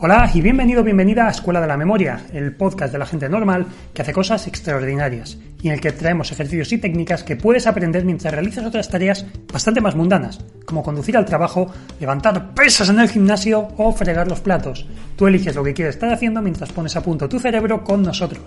[0.00, 3.66] Hola y bienvenido, bienvenida a Escuela de la Memoria, el podcast de la gente normal
[3.92, 8.04] que hace cosas extraordinarias y en el que traemos ejercicios y técnicas que puedes aprender
[8.04, 13.08] mientras realizas otras tareas bastante más mundanas, como conducir al trabajo, levantar pesas en el
[13.08, 14.86] gimnasio o fregar los platos.
[15.16, 18.44] Tú eliges lo que quieres estar haciendo mientras pones a punto tu cerebro con nosotros.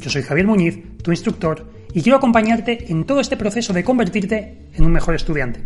[0.00, 4.68] Yo soy Javier Muñiz, tu instructor, y quiero acompañarte en todo este proceso de convertirte
[4.74, 5.60] en un mejor estudiante.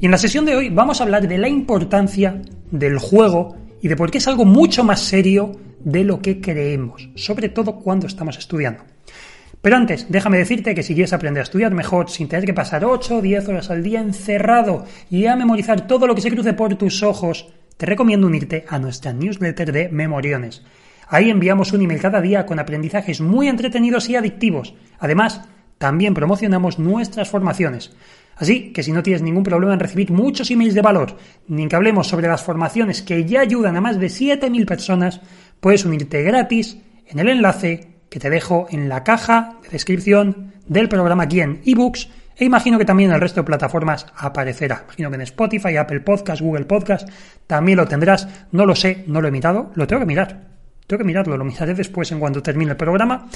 [0.00, 3.88] Y en la sesión de hoy vamos a hablar de la importancia del juego y
[3.88, 8.06] de por qué es algo mucho más serio de lo que creemos, sobre todo cuando
[8.06, 8.84] estamos estudiando.
[9.60, 12.84] Pero antes, déjame decirte que si quieres aprender a estudiar mejor sin tener que pasar
[12.84, 16.52] 8 o 10 horas al día encerrado y a memorizar todo lo que se cruce
[16.52, 20.62] por tus ojos, te recomiendo unirte a nuestra newsletter de Memoriones.
[21.08, 24.74] Ahí enviamos un email cada día con aprendizajes muy entretenidos y adictivos.
[24.98, 25.42] Además,
[25.84, 27.92] también promocionamos nuestras formaciones.
[28.36, 31.76] Así que si no tienes ningún problema en recibir muchos emails de valor, ni que
[31.76, 35.20] hablemos sobre las formaciones que ya ayudan a más de 7.000 personas,
[35.60, 40.88] puedes unirte gratis en el enlace que te dejo en la caja de descripción del
[40.88, 44.84] programa aquí en ebooks e imagino que también en el resto de plataformas aparecerá.
[44.86, 47.06] Imagino que en Spotify, Apple Podcast, Google Podcast
[47.46, 48.26] también lo tendrás.
[48.52, 50.54] No lo sé, no lo he mirado, lo tengo que mirar.
[50.86, 53.28] Tengo que mirarlo, lo miraré después en cuanto termine el programa.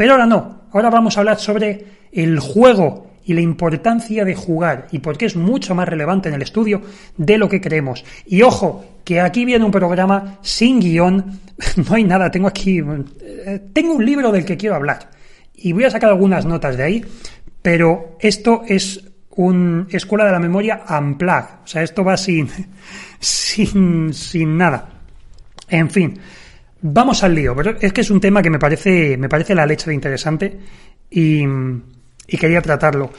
[0.00, 4.88] Pero ahora no, ahora vamos a hablar sobre el juego y la importancia de jugar
[4.92, 6.80] y por qué es mucho más relevante en el estudio
[7.18, 8.02] de lo que creemos.
[8.24, 11.40] Y ojo, que aquí viene un programa sin guion,
[11.86, 12.80] no hay nada, tengo aquí,
[13.20, 15.10] eh, tengo un libro del que quiero hablar
[15.54, 17.04] y voy a sacar algunas notas de ahí,
[17.60, 19.04] pero esto es
[19.36, 22.48] un escuela de la memoria unplug, o sea, esto va sin,
[23.20, 24.88] sin, sin nada.
[25.68, 26.18] En fin,
[26.82, 29.66] Vamos al lío, pero es que es un tema que me parece, me parece la
[29.66, 30.58] leche de interesante
[31.10, 31.42] y,
[32.26, 33.10] y quería tratarlo.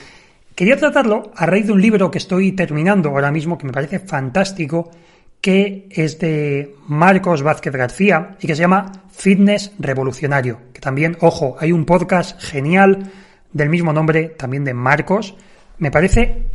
[0.56, 4.00] Quería tratarlo a raíz de un libro que estoy terminando ahora mismo, que me parece
[4.00, 4.92] fantástico,
[5.42, 10.60] que es de Marcos Vázquez García y que se llama Fitness Revolucionario.
[10.74, 13.12] Que también, ojo, hay un podcast genial
[13.52, 15.36] del mismo nombre, también de Marcos.
[15.80, 16.46] Me parece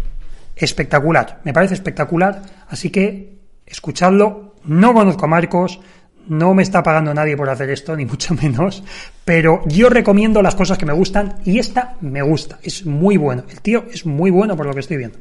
[0.55, 4.55] espectacular, me parece espectacular, así que escuchadlo.
[4.65, 5.81] No conozco a Marcos,
[6.29, 8.83] no me está pagando nadie por hacer esto, ni mucho menos,
[9.25, 13.45] pero yo recomiendo las cosas que me gustan y esta me gusta, es muy bueno.
[13.49, 15.19] El tío es muy bueno por lo que estoy viendo.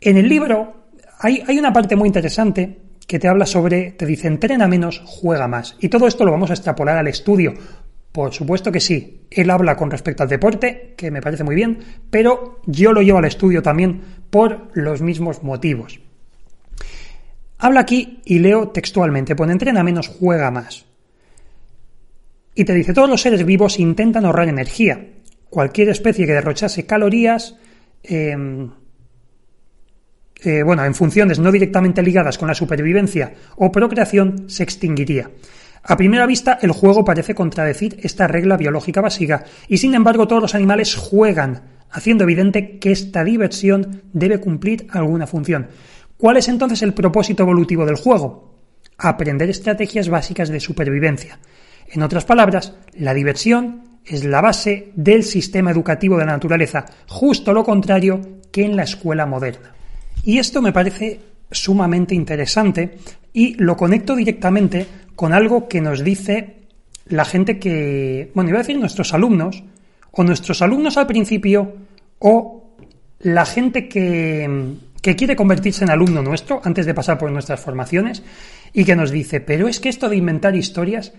[0.00, 0.86] En el libro
[1.20, 5.76] hay, una parte muy interesante que te habla sobre, te dice, entrena menos, juega más.
[5.80, 7.54] Y todo esto lo vamos a extrapolar al estudio.
[8.10, 9.26] Por supuesto que sí.
[9.30, 11.78] Él habla con respecto al deporte, que me parece muy bien,
[12.10, 16.00] pero yo lo llevo al estudio también por los mismos motivos.
[17.62, 20.84] Habla aquí y leo textualmente, pone entrena menos, juega más.
[22.56, 25.00] Y te dice, todos los seres vivos intentan ahorrar energía.
[25.48, 27.54] Cualquier especie que derrochase calorías,
[28.02, 28.68] em,
[30.42, 35.30] eh, bueno, en funciones no directamente ligadas con la supervivencia o procreación, se extinguiría.
[35.84, 40.42] A primera vista, el juego parece contradecir esta regla biológica básica, y sin embargo todos
[40.42, 41.62] los animales juegan,
[41.92, 45.68] haciendo evidente que esta diversión debe cumplir alguna función.
[46.22, 48.54] ¿Cuál es entonces el propósito evolutivo del juego?
[48.96, 51.40] Aprender estrategias básicas de supervivencia.
[51.88, 57.52] En otras palabras, la diversión es la base del sistema educativo de la naturaleza, justo
[57.52, 58.20] lo contrario
[58.52, 59.74] que en la escuela moderna.
[60.22, 61.18] Y esto me parece
[61.50, 62.98] sumamente interesante
[63.32, 66.68] y lo conecto directamente con algo que nos dice
[67.06, 69.64] la gente que, bueno, iba a decir nuestros alumnos,
[70.12, 71.78] o nuestros alumnos al principio,
[72.20, 72.76] o
[73.18, 78.22] la gente que, que quiere convertirse en alumno nuestro antes de pasar por nuestras formaciones
[78.72, 81.12] y que nos dice, pero es que esto de inventar historias,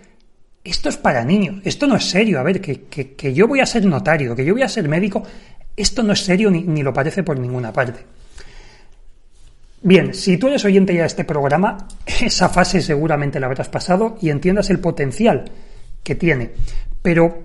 [0.64, 3.84] esto es para niños, esto no es serio, a ver, que, yo voy a ser
[3.84, 5.22] notario, que yo voy a ser médico,
[5.76, 8.00] esto no es serio ni, ni lo parece por ninguna parte.
[9.82, 14.16] Bien, si tú eres oyente ya de este programa, esa fase seguramente la habrás pasado
[14.22, 15.44] y entiendas el potencial
[16.02, 16.52] que tiene.
[17.02, 17.42] Pero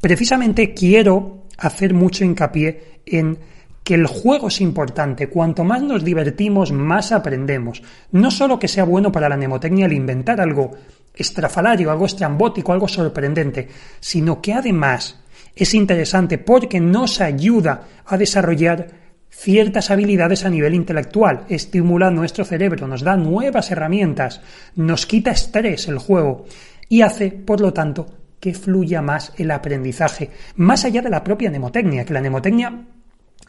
[0.00, 3.36] precisamente quiero hacer mucho hincapié en
[3.84, 5.28] que el juego es importante.
[5.28, 7.82] Cuanto más nos divertimos, más aprendemos.
[8.12, 10.72] No solo que sea bueno para la mnemotecnia el inventar algo
[11.14, 13.68] estrafalario, algo estrambótico, algo sorprendente,
[14.00, 15.20] sino que además
[15.54, 22.86] es interesante porque nos ayuda a desarrollar ciertas habilidades a nivel intelectual, estimula nuestro cerebro,
[22.86, 24.40] nos da nuevas herramientas,
[24.76, 26.46] nos quita estrés el juego
[26.88, 28.06] y hace, por lo tanto,
[28.38, 32.86] que fluya más el aprendizaje, más allá de la propia mnemotecnia, que la mnemotecnia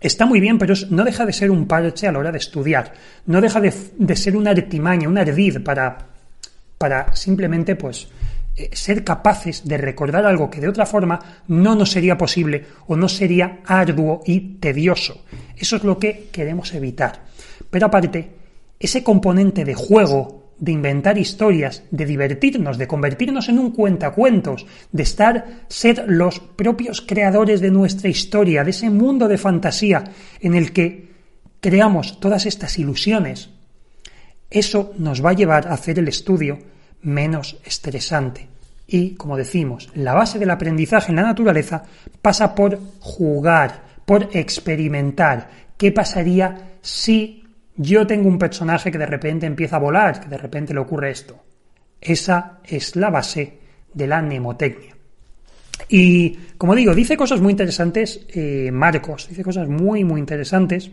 [0.04, 2.94] está muy bien, pero no deja de ser un parche a la hora de estudiar,
[3.26, 3.72] no deja de,
[4.16, 5.98] ser una artimaña, un ardid para,
[6.78, 8.10] para simplemente, pues,
[8.56, 12.96] eh, ser capaces de recordar algo que de otra forma no nos sería posible o
[12.96, 15.24] no sería arduo y tedioso.
[15.58, 17.24] Eso es lo que queremos evitar.
[17.70, 18.30] Pero aparte,
[18.80, 25.04] ese componente de juego, de inventar historias, de divertirnos, de convertirnos en un cuentacuentos, de
[25.04, 30.04] estar, ser los propios creadores de nuestra historia, de ese mundo de fantasía
[30.40, 31.12] en el que
[31.60, 33.50] creamos todas estas ilusiones,
[34.50, 36.60] eso nos va a llevar a hacer el estudio
[37.02, 38.48] menos estresante.
[38.86, 41.84] Y, como decimos, la base del aprendizaje en la naturaleza
[42.22, 45.50] pasa por jugar, por experimentar.
[45.78, 47.43] ¿Qué pasaría si
[47.76, 51.12] yo tengo un personaje que de repente empieza a volar, que de repente le ocurre
[51.12, 51.44] esto?
[52.00, 53.60] Esa es la base
[53.94, 54.96] de la mnemotecnia.
[55.90, 60.92] Y, como digo, dice cosas muy interesantes eh, Marcos, dice cosas muy, muy interesantes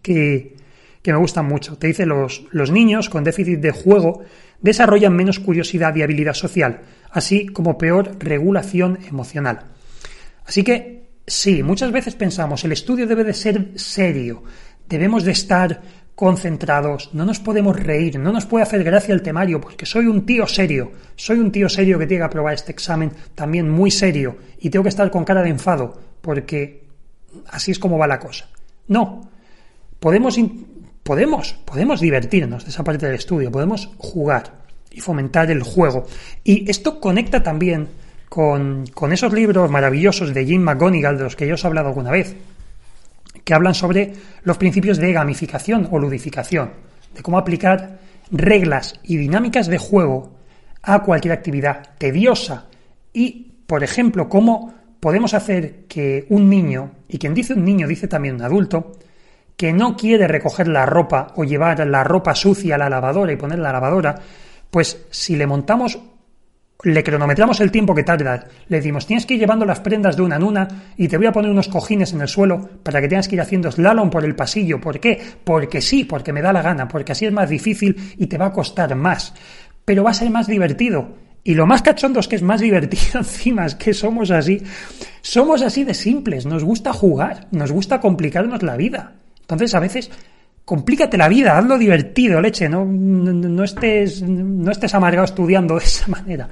[0.00, 0.56] que,
[1.02, 1.76] que me gustan mucho.
[1.76, 4.22] Te dice los, los niños con déficit de juego
[4.60, 6.80] desarrollan menos curiosidad y habilidad social,
[7.10, 9.66] así como peor regulación emocional.
[10.46, 14.44] Así que sí, muchas veces pensamos, el estudio debe de ser serio,
[14.88, 15.82] debemos de estar
[16.14, 20.26] concentrados, no nos podemos reír, no nos puede hacer gracia el temario, porque soy un
[20.26, 24.36] tío serio, soy un tío serio que tiene que aprobar este examen también muy serio.
[24.60, 26.84] Y tengo que estar con cara de enfado, porque
[27.48, 28.46] así es como va la cosa.
[28.88, 29.28] No,
[29.98, 30.38] podemos
[31.02, 36.06] podemos, podemos divertirnos de esa parte del estudio, podemos jugar y fomentar el juego.
[36.44, 37.88] Y esto conecta también
[38.28, 41.88] con, con esos libros maravillosos de Jim McGonigal, de los que yo os he hablado
[41.88, 42.36] alguna vez,
[43.44, 44.12] que hablan sobre
[44.42, 46.70] los principios de gamificación o ludificación,
[47.14, 47.98] de cómo aplicar
[48.30, 50.32] reglas y dinámicas de juego
[50.82, 52.66] a cualquier actividad tediosa
[53.12, 58.08] y, por ejemplo, cómo podemos hacer que un niño, y quien dice un niño dice
[58.08, 58.92] también un adulto,
[59.56, 63.36] que no quiere recoger la ropa o llevar la ropa sucia a la lavadora y
[63.36, 64.18] poner la lavadora,
[64.70, 65.98] pues si le montamos,
[66.84, 70.22] le cronometramos el tiempo que tarda, le decimos, tienes que ir llevando las prendas de
[70.22, 73.08] una en una y te voy a poner unos cojines en el suelo para que
[73.08, 74.80] tengas que ir haciendo slalom por el pasillo.
[74.80, 75.20] ¿Por qué?
[75.44, 78.46] Porque sí, porque me da la gana, porque así es más difícil y te va
[78.46, 79.34] a costar más.
[79.84, 81.16] Pero va a ser más divertido.
[81.44, 84.62] Y lo más cachondo es que es más divertido encima, es que somos así.
[85.20, 89.12] Somos así de simples, nos gusta jugar, nos gusta complicarnos la vida.
[89.40, 90.10] Entonces, a veces,
[90.64, 96.08] complícate la vida, hazlo divertido, leche, no, no, estés, no estés amargado estudiando de esa
[96.08, 96.48] manera.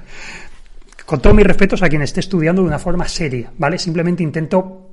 [1.05, 3.77] Con todos mis respetos a quien esté estudiando de una forma seria, ¿vale?
[3.77, 4.87] Simplemente intento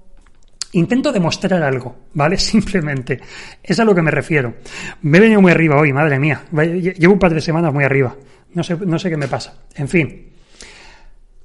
[0.72, 2.36] Intento demostrar algo, ¿vale?
[2.38, 3.20] Simplemente.
[3.62, 4.54] Es a lo que me refiero.
[5.02, 6.42] Me he venido muy arriba hoy, madre mía.
[6.52, 8.14] Llevo un par de semanas muy arriba.
[8.52, 9.54] No sé, no sé qué me pasa.
[9.74, 10.28] En fin.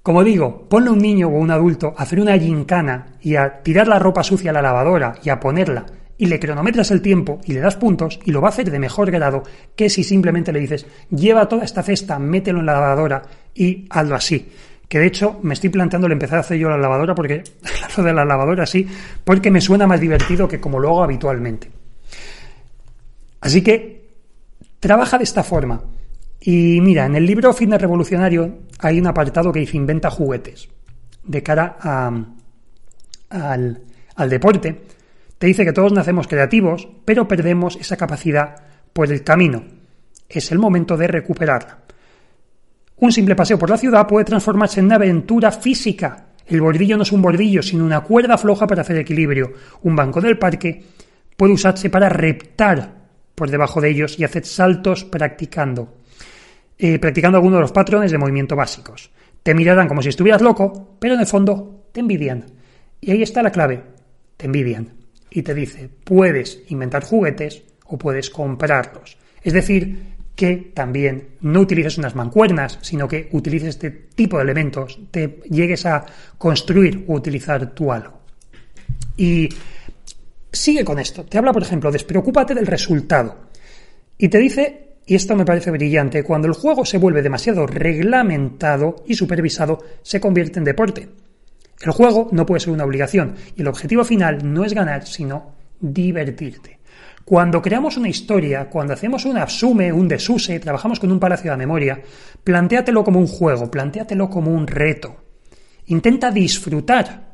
[0.02, 3.62] Como digo, ponle a un niño o un adulto a hacer una gincana y a
[3.62, 5.86] tirar la ropa sucia a la lavadora y a ponerla
[6.18, 8.80] y le cronometras el tiempo y le das puntos y lo va a hacer de
[8.80, 9.44] mejor grado
[9.76, 13.24] que si simplemente le dices lleva toda esta cesta, mételo en la lavadora
[13.54, 14.50] y hazlo así.
[14.88, 17.44] Que de hecho me estoy planteando el empezar a hacer yo la lavadora porque
[17.98, 18.88] lo de la lavadora sí,
[19.24, 21.72] porque me suena más divertido que como lo hago habitualmente.
[23.42, 24.10] Así que
[24.80, 25.82] trabaja de esta forma.
[26.40, 30.70] Y mira, en el libro Fitness Revolucionario hay un apartado que dice inventa juguetes
[31.24, 31.78] de cara
[33.30, 33.82] al,
[34.16, 34.82] al deporte
[35.38, 38.56] te dice que todos nacemos creativos, pero perdemos esa capacidad
[38.94, 39.64] por el camino.
[40.30, 41.80] Es el momento de recuperarla.
[42.98, 46.28] Un simple paseo por la ciudad puede transformarse en una aventura física.
[46.46, 49.54] El bordillo no es un bordillo, sino una cuerda floja para hacer equilibrio.
[49.82, 50.84] Un banco del parque
[51.36, 53.04] puede usarse para reptar
[53.36, 55.98] por debajo de ellos y hacer saltos practicando.
[56.78, 59.12] Eh, practicando algunos de los patrones de movimiento básicos.
[59.42, 62.46] Te mirarán como si estuvieras loco, pero en el fondo te envidian.
[63.02, 63.84] Y ahí está la clave.
[64.38, 65.03] Te envidian
[65.34, 69.18] y te dice, puedes inventar juguetes o puedes comprarlos.
[69.42, 75.00] Es decir, que también no utilices unas mancuernas, sino que utilices este tipo de elementos,
[75.12, 76.06] te llegues a
[76.38, 78.22] construir o utilizar tu algo.
[79.18, 79.50] Y
[80.52, 81.26] sigue con esto.
[81.26, 83.50] Te habla, por ejemplo, despreocúpate del resultado.
[84.18, 89.04] Y te dice, y esto me parece brillante, cuando el juego se vuelve demasiado reglamentado
[89.08, 91.10] y supervisado, se convierte en deporte.
[91.84, 95.52] El juego no puede ser una obligación y el objetivo final no es ganar, sino
[95.82, 96.80] divertirte.
[97.26, 101.58] Cuando creamos una historia, cuando hacemos un absume, un desuse, trabajamos con un palacio de
[101.58, 102.02] memoria,
[102.42, 105.24] plantéatelo como un juego, plantéatelo como un reto.
[105.88, 107.34] Intenta disfrutar.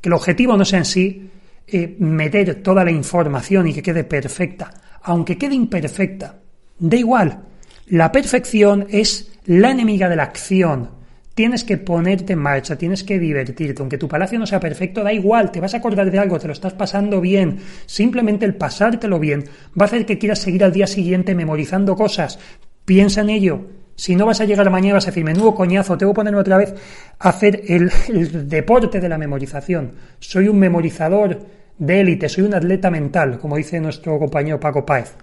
[0.00, 1.30] Que el objetivo no sea en sí
[1.66, 4.72] eh, meter toda la información y que quede perfecta.
[5.04, 6.38] Aunque quede imperfecta,
[6.78, 7.40] da igual.
[7.86, 10.90] La perfección es la enemiga de la acción.
[11.36, 13.82] Tienes que ponerte en marcha, tienes que divertirte.
[13.82, 16.46] Aunque tu palacio no sea perfecto, da igual, te vas a acordar de algo, te
[16.46, 17.58] lo estás pasando bien.
[17.84, 19.44] Simplemente el pasártelo bien
[19.78, 22.38] va a hacer que quieras seguir al día siguiente memorizando cosas.
[22.86, 23.66] Piensa en ello.
[23.96, 26.56] Si no vas a llegar mañana vas a decir, menudo coñazo, tengo que ponerme otra
[26.56, 26.74] vez
[27.18, 29.92] a hacer el, el deporte de la memorización.
[30.18, 31.38] Soy un memorizador
[31.76, 35.14] de élite, soy un atleta mental, como dice nuestro compañero Paco Páez.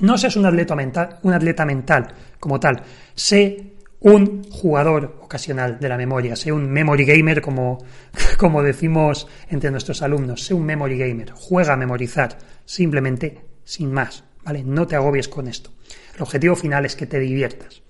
[0.00, 2.08] No seas un atleta mental, un atleta mental
[2.40, 2.82] como tal.
[3.14, 3.73] Sé
[4.04, 7.78] un jugador ocasional de la memoria, sé un memory gamer como,
[8.38, 14.24] como decimos entre nuestros alumnos, sé un memory gamer, juega a memorizar, simplemente sin más,
[14.44, 14.62] ¿vale?
[14.62, 15.70] No te agobies con esto.
[16.14, 17.82] El objetivo final es que te diviertas.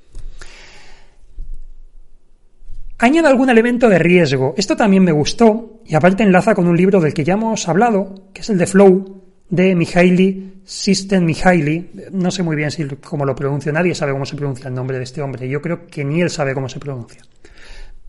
[2.98, 4.54] Añade algún elemento de riesgo.
[4.56, 8.30] Esto también me gustó y aparte enlaza con un libro del que ya hemos hablado,
[8.32, 12.10] que es el de Flow, de Mihaly System Mihaly.
[12.12, 14.98] No sé muy bien si cómo lo pronuncio, nadie sabe cómo se pronuncia el nombre
[14.98, 15.48] de este hombre.
[15.48, 17.22] Yo creo que ni él sabe cómo se pronuncia.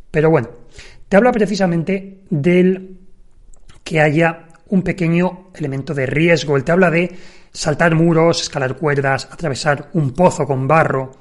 [0.10, 0.50] Pero bueno,
[1.10, 2.98] te habla precisamente del
[3.84, 6.56] que haya un pequeño elemento de riesgo.
[6.56, 7.12] Él te habla de
[7.52, 11.12] saltar muros, escalar cuerdas, atravesar un pozo con barro,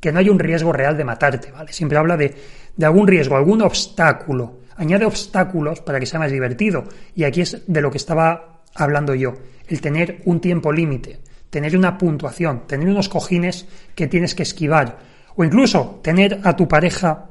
[0.00, 1.72] que no hay un riesgo real de matarte, ¿vale?
[1.72, 2.34] Siempre habla de,
[2.76, 4.58] de algún riesgo, algún obstáculo.
[4.76, 6.84] Añade obstáculos para que sea más divertido.
[7.14, 9.34] Y aquí es de lo que estaba hablando yo,
[9.66, 11.20] el tener un tiempo límite,
[11.50, 14.98] tener una puntuación, tener unos cojines que tienes que esquivar,
[15.36, 17.26] o incluso tener a tu pareja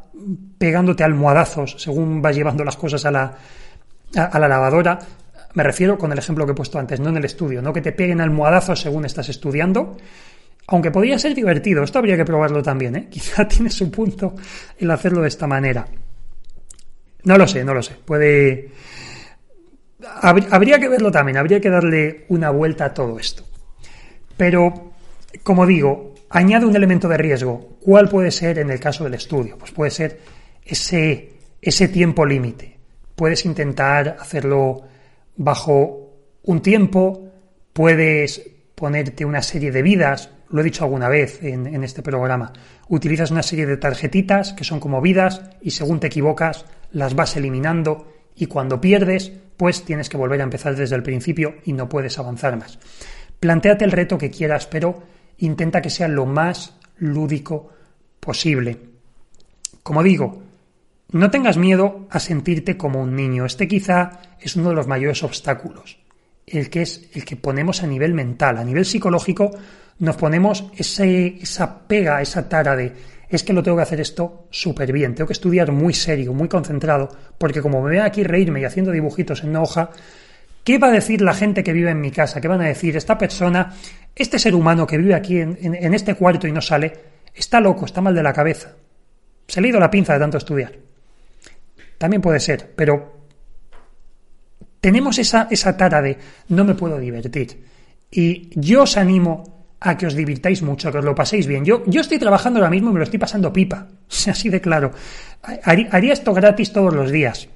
[0.57, 3.37] pegándote almohadazos según vas llevando las cosas a la,
[4.15, 4.99] a, la lavadora.
[5.53, 7.81] Me refiero con el ejemplo que he puesto antes, no en el estudio, no que
[7.81, 9.97] te peguen almohadazos según estás estudiando,
[10.67, 13.07] aunque podría ser divertido, esto habría que probarlo también, ¿eh?
[13.11, 14.35] quizá tiene su punto
[14.77, 15.87] el hacerlo de esta manera.
[17.23, 18.71] No lo sé, no lo sé, puede,
[20.21, 23.43] habría que verlo también, habría que darle una vuelta a todo esto.
[24.35, 24.93] Pero,
[25.43, 27.77] como digo, añade un elemento de riesgo.
[27.81, 29.57] ¿Cuál puede ser en el caso del estudio?
[29.57, 30.19] Pues puede ser
[30.63, 32.77] ese, ese tiempo límite.
[33.15, 34.81] Puedes intentar hacerlo
[35.35, 36.13] bajo
[36.43, 37.31] un tiempo,
[37.73, 38.41] puedes
[38.75, 42.53] ponerte una serie de vidas, lo he dicho alguna vez en, en, este programa,
[42.89, 47.35] utilizas una serie de tarjetitas que son como vidas y según te equivocas las vas
[47.35, 51.89] eliminando y cuando pierdes pues tienes que volver a empezar desde el principio y no
[51.89, 52.79] puedes avanzar más.
[53.39, 55.03] Plantéate el reto que quieras, pero
[55.39, 57.71] intenta que sea lo más lúdico
[58.19, 58.77] posible.
[59.83, 60.43] Como digo,
[61.11, 63.45] no tengas miedo a sentirte como un niño.
[63.45, 65.97] Este quizá es uno de los mayores obstáculos,
[66.45, 69.51] el que es el que ponemos a nivel mental, a nivel psicológico,
[69.99, 72.93] nos ponemos esa pega, esa tara de
[73.29, 76.47] es que lo tengo que hacer esto súper bien, tengo que estudiar muy serio, muy
[76.47, 79.91] concentrado, porque como me ven aquí reírme y haciendo dibujitos en una hoja,
[80.63, 82.39] ¿qué va a decir la gente que vive en mi casa?
[82.39, 82.95] ¿Qué van a decir?
[82.95, 83.75] Esta persona,
[84.15, 86.93] este ser humano que vive aquí en, en este cuarto y no sale,
[87.33, 88.75] está loco, está mal de la cabeza.
[89.47, 90.73] Se le ha ido la pinza de tanto estudiar.
[91.97, 93.17] También puede ser, pero
[94.79, 96.17] tenemos esa, esa tara de
[96.49, 97.63] no me puedo divertir.
[98.11, 101.63] Y yo os animo a que os divirtáis mucho, a que os lo paséis bien.
[101.63, 103.87] Yo, yo estoy trabajando ahora mismo y me lo estoy pasando pipa,
[104.27, 104.91] así de claro.
[105.63, 107.47] Haría esto gratis todos los días.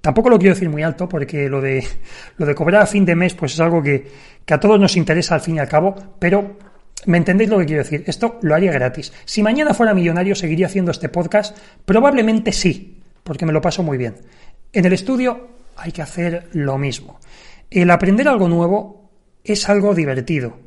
[0.00, 1.84] Tampoco lo quiero decir muy alto porque lo de,
[2.36, 4.06] lo de cobrar a fin de mes pues es algo que,
[4.44, 6.56] que a todos nos interesa al fin y al cabo, pero
[7.04, 8.02] ¿Me entendéis lo que quiero decir?
[8.06, 9.12] Esto lo haría gratis.
[9.24, 11.56] Si mañana fuera millonario, ¿seguiría haciendo este podcast?
[11.84, 14.16] Probablemente sí, porque me lo paso muy bien.
[14.72, 17.20] En el estudio hay que hacer lo mismo.
[17.70, 19.10] El aprender algo nuevo
[19.44, 20.58] es algo divertido.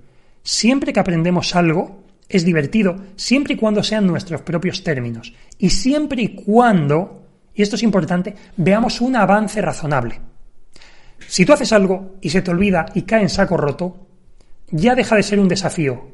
[0.43, 5.33] Siempre que aprendemos algo, es divertido, siempre y cuando sean nuestros propios términos.
[5.57, 7.23] Y siempre y cuando,
[7.55, 10.21] y esto es importante, veamos un avance razonable.
[11.27, 14.07] Si tú haces algo y se te olvida y cae en saco roto,
[14.71, 16.07] ya deja de ser un desafío.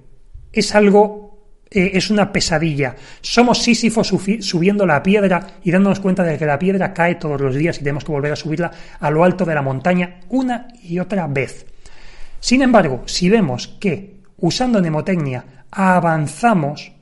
[0.53, 2.96] Es algo, eh, es una pesadilla.
[3.22, 7.55] Somos Sísifos subiendo la piedra y dándonos cuenta de que la piedra cae todos los
[7.55, 11.00] días y tenemos que volver a subirla a lo alto de la montaña una y
[11.00, 11.65] otra vez.
[12.39, 16.96] Sin embargo, si vemos que usando mnemotecnia, avanzamos,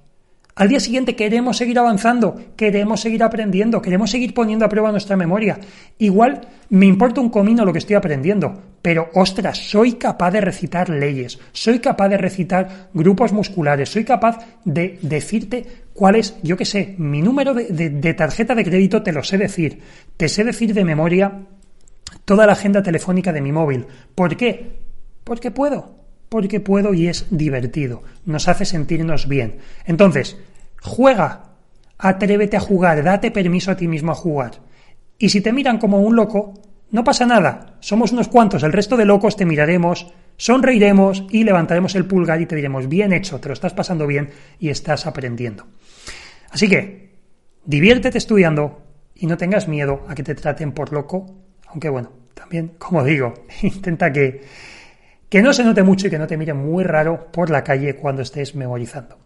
[0.55, 5.17] al día siguiente queremos seguir avanzando, queremos seguir aprendiendo, queremos seguir poniendo a prueba nuestra
[5.17, 5.57] memoria.
[5.97, 10.89] Igual me importa un comino lo que estoy aprendiendo, pero ostras, soy capaz de recitar
[10.89, 16.65] leyes, soy capaz de recitar grupos musculares, soy capaz de decirte cuál es, yo qué
[16.65, 19.79] sé, mi número de, de tarjeta de crédito te lo sé decir,
[20.17, 21.47] te sé decir de memoria
[22.25, 23.87] toda la agenda telefónica de mi móvil.
[24.13, 24.83] ¿Por qué?
[25.23, 26.02] Porque puedo
[26.33, 29.59] porque puedo y es divertido, nos hace sentirnos bien.
[29.85, 30.35] Entonces,
[30.81, 31.53] juega,
[32.03, 34.59] Atrévete a jugar, date permiso a ti mismo a jugar.
[35.17, 36.53] Y si te miran como un loco,
[36.91, 41.95] no pasa nada, somos unos cuantos, el resto de locos te miraremos, sonreiremos y levantaremos
[41.95, 45.65] el pulgar y te diremos, bien hecho, te lo estás pasando bien y estás aprendiendo.
[46.49, 47.19] Así que,
[47.63, 48.83] diviértete estudiando
[49.15, 51.37] y no tengas miedo a que te traten por loco,
[51.67, 54.41] aunque bueno, también, como digo, intenta que,
[55.33, 57.95] que no se note mucho y que no te miren muy raro por la calle
[57.95, 59.17] cuando estés memorizando.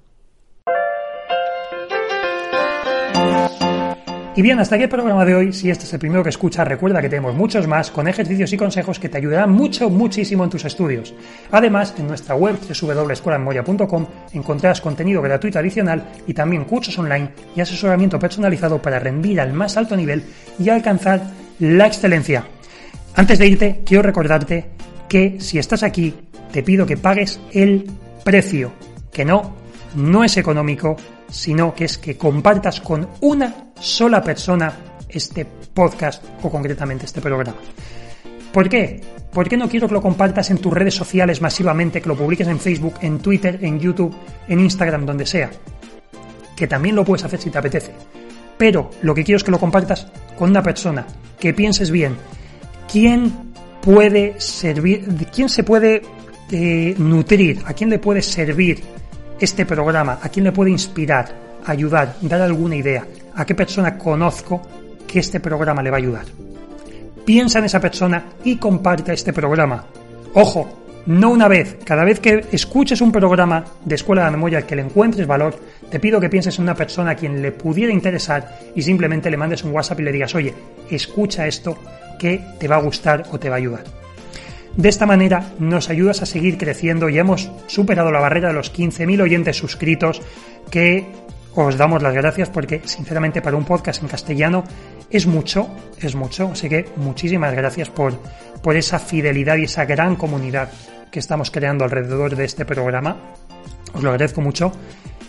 [4.33, 5.51] Y bien, hasta aquí el programa de hoy.
[5.51, 8.55] Si este es el primero que escuchas, recuerda que tenemos muchos más con ejercicios y
[8.55, 11.13] consejos que te ayudarán mucho, muchísimo en tus estudios.
[11.51, 18.17] Además, en nuestra web www.escuelamemoria.com encontrarás contenido gratuito adicional y también cursos online y asesoramiento
[18.17, 20.23] personalizado para rendir al más alto nivel
[20.57, 21.21] y alcanzar
[21.59, 22.45] la excelencia.
[23.13, 24.76] Antes de irte, quiero recordarte
[25.07, 26.13] que si estás aquí,
[26.51, 27.89] te pido que pagues el
[28.23, 28.71] precio,
[29.11, 29.55] que no,
[29.95, 30.95] no es económico,
[31.29, 34.73] sino que es que compartas con una sola persona
[35.09, 37.55] este podcast o concretamente este programa.
[38.51, 39.01] ¿Por qué?
[39.31, 42.47] ¿Por qué no quiero que lo compartas en tus redes sociales masivamente, que lo publiques
[42.47, 44.15] en Facebook, en Twitter, en YouTube,
[44.47, 45.51] en Instagram, donde sea?
[46.55, 47.91] Que también lo puedes hacer si te apetece.
[48.57, 51.05] Pero lo que quiero es que lo compartas con una persona,
[51.39, 52.15] que pienses bien.
[52.91, 53.46] ¿Quién
[53.87, 56.01] puede servir, quién se puede
[56.51, 58.83] eh, nutrir, a quién le puede servir
[59.39, 61.33] este programa, a quién le puede inspirar,
[61.65, 64.61] ayudar, dar alguna idea, a qué persona conozco
[65.07, 66.25] que este programa le va a ayudar.
[67.23, 69.85] Piensa en esa persona y comparte este programa.
[70.33, 74.75] Ojo, no una vez, cada vez que escuches un programa de Escuela de Memoria que
[74.75, 75.57] le encuentres valor,
[75.89, 79.37] te pido que pienses en una persona a quien le pudiera interesar y simplemente le
[79.37, 80.53] mandes un WhatsApp y le digas, oye,
[80.91, 81.77] escucha esto
[82.19, 83.85] que te va a gustar o te va a ayudar.
[84.75, 88.73] De esta manera nos ayudas a seguir creciendo y hemos superado la barrera de los
[88.73, 90.21] 15.000 oyentes suscritos
[90.69, 91.07] que
[91.55, 94.65] os damos las gracias porque sinceramente para un podcast en castellano
[95.09, 95.69] es mucho,
[96.01, 98.19] es mucho, así que muchísimas gracias por,
[98.61, 100.69] por esa fidelidad y esa gran comunidad
[101.11, 103.17] que estamos creando alrededor de este programa.
[103.93, 104.71] Os lo agradezco mucho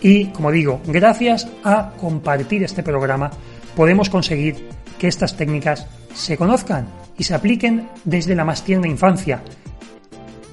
[0.01, 3.31] y como digo, gracias a compartir este programa
[3.75, 9.41] podemos conseguir que estas técnicas se conozcan y se apliquen desde la más tierna infancia.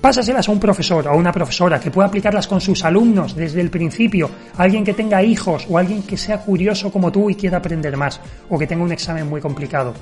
[0.01, 3.61] Pásaselas a un profesor o a una profesora que pueda aplicarlas con sus alumnos desde
[3.61, 7.57] el principio, alguien que tenga hijos o alguien que sea curioso como tú y quiera
[7.57, 9.95] aprender más o que tenga un examen muy complicado.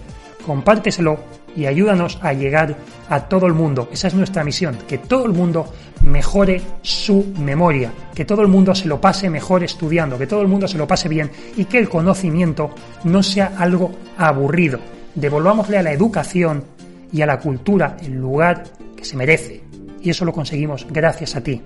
[0.46, 1.20] Compárteselo
[1.56, 2.76] y ayúdanos a llegar
[3.10, 3.90] a todo el mundo.
[3.92, 5.72] Esa es nuestra misión, que todo el mundo
[6.04, 10.48] mejore su memoria, que todo el mundo se lo pase mejor estudiando, que todo el
[10.48, 12.72] mundo se lo pase bien y que el conocimiento
[13.04, 14.80] no sea algo aburrido,
[15.16, 16.64] devolvámosle a la educación
[17.12, 18.64] y a la cultura el lugar
[18.96, 19.64] que se merece.
[20.02, 21.62] Y eso lo conseguimos gracias a ti.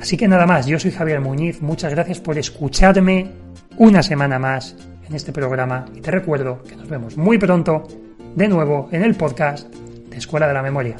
[0.00, 3.30] Así que nada más, yo soy Javier Muñiz, muchas gracias por escucharme
[3.76, 4.74] una semana más
[5.08, 7.86] en este programa y te recuerdo que nos vemos muy pronto
[8.34, 10.96] de nuevo en el podcast de Escuela de la Memoria.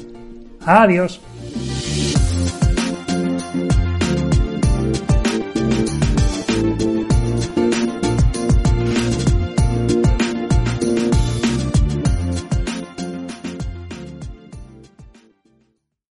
[0.65, 1.21] Adiós.